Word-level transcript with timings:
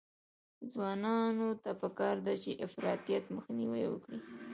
ځوانانو 0.71 1.49
ته 1.63 1.71
پکار 1.81 2.15
ده 2.25 2.33
چې، 2.43 2.59
افراطیت 2.65 3.23
مخنیوی 3.35 3.85
وکړي. 3.89 4.19